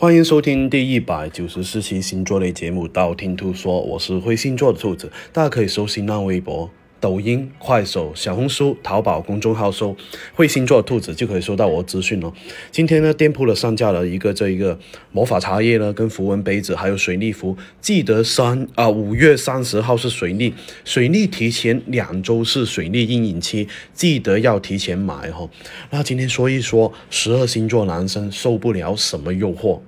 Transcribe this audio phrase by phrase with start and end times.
[0.00, 6.70] 欢迎收听第一百九十四期星座类节目《道听途说》，我是会星座的兔子，大家可以搜新浪微博。
[6.98, 9.94] 抖音、快手、小红书、淘宝公众号搜
[10.34, 12.32] “会星座的兔子”就可以收到我的资讯哦。
[12.70, 14.78] 今天呢，店铺呢上架了一个这一个
[15.12, 17.56] 魔法茶叶呢，跟符文杯子，还有水逆符。
[17.82, 20.54] 记得三啊，五月三十号是水逆，
[20.84, 25.48] 水逆提前两周是水逆阴影期，记得要提前买哈。
[25.90, 29.80] 那今天说一说十二星座男生受不了什么诱惑？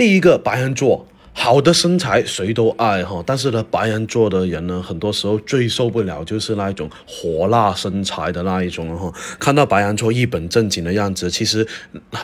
[0.00, 1.06] 第一个白羊座。
[1.32, 9.12] 好的身材谁都爱哈，但是呢，白羊座的人呢，很多时候最受不了就是那一种火辣身材的那一种哈。
[9.38, 11.66] 看到白羊座一本正经的样子，其实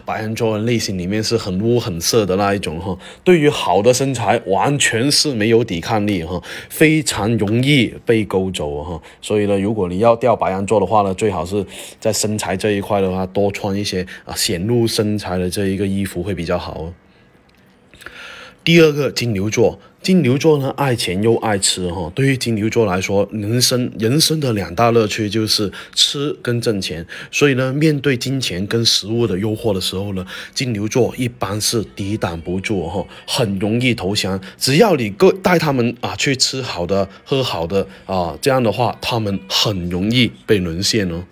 [0.07, 2.99] 白羊座的内心里面是很污很色的那一种哈。
[3.23, 9.01] 对于好的身材，完全是没有抵抗力哈，非常容易被勾走哈。
[9.21, 11.65] 所以呢，如果你要钓白羊座的话呢，最好是
[12.01, 16.93] 在身材这一块的话，多穿一些啊显露身材的这一个衣服会比较好。
[18.67, 22.11] 第二个金牛座，金牛座呢爱钱又爱吃哈。
[22.17, 27.07] 对于金牛座来说，人生人生的两大乐趣就是吃跟挣钱。
[27.31, 34.41] 所以呢，面对金钱跟食物的诱惑的时候呢，金牛座一般是抵挡不住哈，很容易投降。
[34.59, 41.23] 只要你够带他们啊去吃好的、喝好的啊，这样的话，他们很容易被沦陷哦。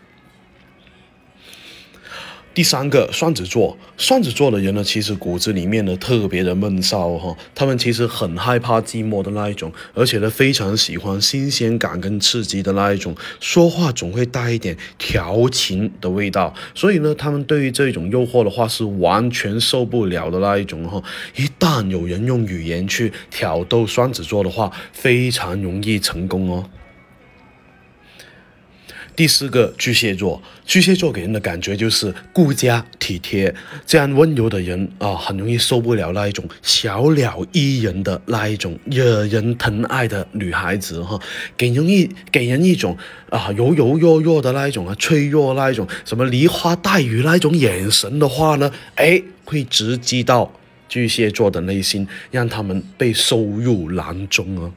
[2.55, 21.03] 第三个双子座，双子座的人呢，其实骨子里面呢特别的闷骚哈，他们其实很害怕寂寞的那一种，而且呢非常喜欢新鲜感跟刺激的那一种，说话总会带一点调情的味道，所以呢，他们对于这种诱惑的话是完全受不了的那一种哈。
[21.35, 26.65] 一旦有人用语言去挑逗双子座的话，非常容易成功哦。
[29.17, 33.55] 第四个巨蟹座，巨蟹座给人的感觉就是顾家体贴，
[33.87, 41.21] 这样温柔的人啊，很容易受不了那一种小鸟依人的那一种惹人疼爱的女孩子哈，
[41.57, 42.97] 给人一给人一种
[43.31, 50.53] 啊柔柔弱弱的那一种啊脆弱那一种什么梨花带雨那一种眼神的话呢，哎，会直击到
[50.89, 54.73] 巨蟹座的内心，让他们被收入囊中啊。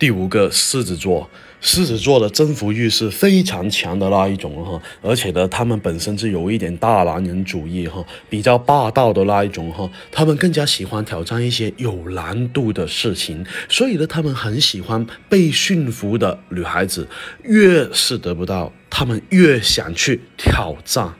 [0.00, 1.28] 第五个狮子座，
[1.60, 17.06] 狮子座的征服欲是非常强的那一种哈，而且呢，他们本身是有一点大男人主义哈，比较霸道的那一种哈，他们更加喜欢挑战一些有难度的事情，所以呢，他们很喜欢被驯服的女孩子，
[17.42, 21.12] 越是得不到，他们越想去挑战。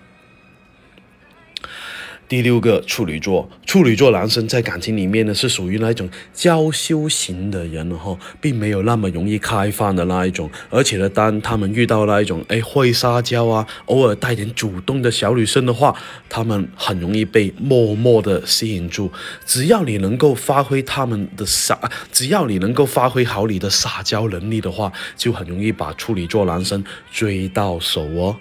[2.31, 15.93] 第六个处女座，处女座男生在感情里面呢是属于那种娇羞型的人哈，并没有那么容易开放的那一种，而且呢，当他们遇到那一种哎会撒娇啊，偶尔带点主动的小女生的话，
[16.29, 19.11] 他们很容易被默默的吸引住。
[19.45, 21.77] 只要你能够发挥他们的撒，
[22.13, 28.37] 只要你能够发挥好你的撒娇能力的话，就很容易把处女座男生追到手哦。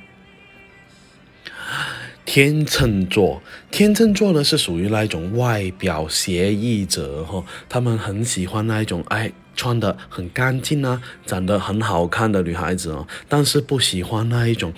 [2.31, 3.41] 天秤座，
[3.72, 9.31] 天秤座呢是属于那一种外表协议者哈，他们很喜欢那一种哎。
[9.56, 14.72] 穿的很干净啊，长得很好看的女孩子哦，但是不喜欢那一种，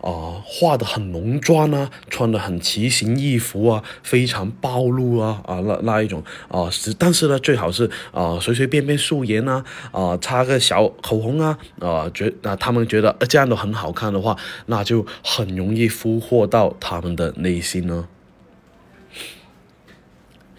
[0.00, 18.06] 啊，画的很浓妆啊，穿的很奇形异服啊，非常暴露啊啊那那一种啊，是但是呢，最好是啊随随便便素颜啊啊擦个小口红啊啊觉那他们觉得这样都很好看的话，那就很容易俘获到他们的内心呢。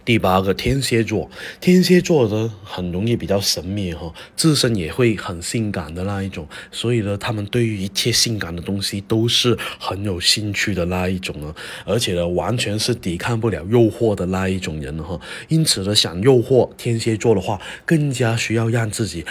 [0.06, 1.30] 第八个天蝎座，
[1.62, 11.54] 天蝎座的很容易比较神秘哈，自身也会很性感的那一种，所以呢，他们对于一切性感的东西都是很有兴趣的那一种呢，
[11.86, 19.24] 而且呢，完全是抵抗不了诱惑的那一种人哈，因此呢，想诱惑天蝎座的话，更加需要让自己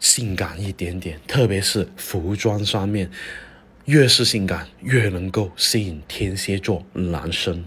[0.00, 3.10] 性感一点点，特别是服装上面，
[3.84, 7.64] 越是性感，越能够吸引天蝎座男生。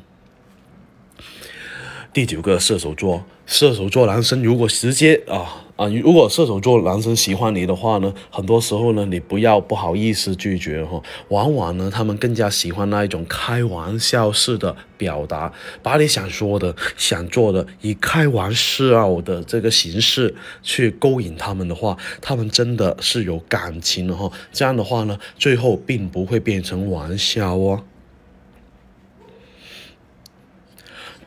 [2.17, 15.53] 第九个射手座，射手座男生如果直接啊啊，如果射手座男生喜欢你的话呢，很多时候呢，你不要不好意思拒绝哈，往往呢，他们更加喜欢那一种开玩笑式的表达，
[15.83, 27.83] 把你想说的、想做的，以开玩笑的这个形式去勾引他们的话，他们真的是有感情的哈，这样的话呢，最后并不会变成玩笑哦。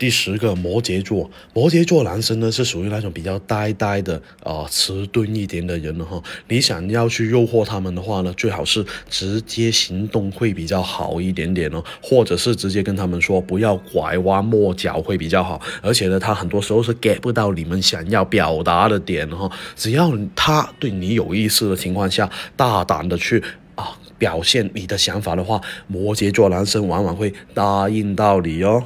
[0.01, 6.23] 第十个摩羯座，摩羯座男生呢是属于那种比较呆呆的啊、迟钝一点的人了哈。
[6.49, 15.61] 你想要去诱惑他们的话呢，最好是直接行动会比较好一点点哦，或者是直接跟他们说不要拐弯抹角会比较好。
[15.83, 19.53] 而且呢，他很多时候是 get 不到你们想要表达的点哈。
[19.77, 23.45] 只要他对你有意思的情况下，大胆的去
[23.75, 28.83] 啊表现你的想法的话，摩羯座男生往往会答应到你哦。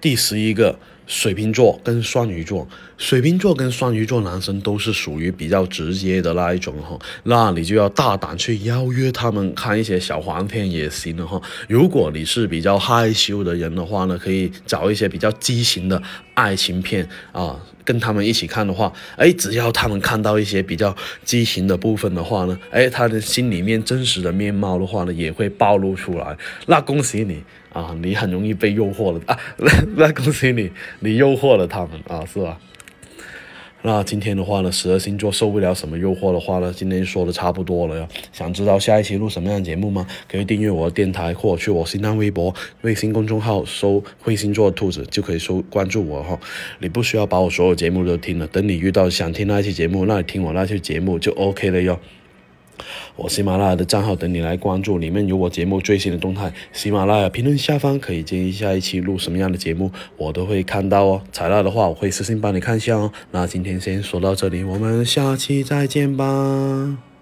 [0.00, 2.66] 第十一个，水瓶座跟双鱼座，
[2.96, 11.40] 水瓶座跟双鱼座男生都是属于比较直接的那一种哈，那你就要大胆去邀约他们看一些小黄片也行了哈。
[11.68, 16.02] 如果你是比较害羞的人的话呢，可以找一些比较畸形的
[16.32, 26.36] 爱情片啊，跟他们一起看的话，哎，只要他们看到一些比较畸形的部分的话呢，哎，他的心里面真实的面貌的话呢，也会暴露出来。
[26.66, 27.42] 那恭喜你。
[27.74, 29.36] 啊，你很容易被诱惑了啊！
[29.58, 30.70] 那那恭喜你，
[31.04, 32.58] 你诱惑了他们啊，是吧？
[33.82, 38.08] 那今天的话呢，十二星座受不了什么诱惑的话呢，今天说的差不多了哟。
[38.32, 40.06] 想知道下一期录什么样的节目吗？
[40.26, 46.40] 可以订阅我的电台，或者去我新浪微博、微信公众号搜“会星座兔子”就可以搜关注我哈。
[46.78, 52.00] 你不需要把我所有节目都听了，等你遇到想听那一期节目，那你听我那期节目就 OK 了哟。
[53.16, 56.52] 我喜马拉雅的账号等你来关注，里面有我节目最新的动态。
[56.72, 61.22] 喜马拉雅评论下方可以建议下一期录什么样的节目，我都会看到哦。
[61.32, 63.12] 采纳的话，我会私信帮你看一下哦。
[63.30, 67.13] 那今天先说到这里，我们下期再见吧。